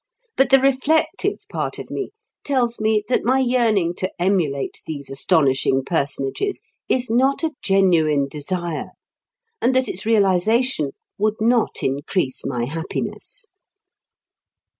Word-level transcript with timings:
But 0.35 0.49
the 0.49 0.57
reflective 0.57 1.43
part 1.51 1.77
of 1.77 1.91
me 1.91 2.09
tells 2.43 2.79
me 2.79 3.03
that 3.07 3.23
my 3.23 3.37
yearning 3.37 3.93
to 3.97 4.09
emulate 4.19 4.81
these 4.87 5.11
astonishing 5.11 5.83
personages 5.85 6.59
is 6.89 7.11
not 7.11 7.43
a 7.43 7.53
genuine 7.61 8.27
desire, 8.27 8.93
and 9.61 9.75
that 9.75 9.87
its 9.87 10.03
realization 10.03 10.93
would 11.19 11.39
not 11.39 11.83
increase 11.83 12.43
my 12.43 12.65
happiness. 12.65 13.45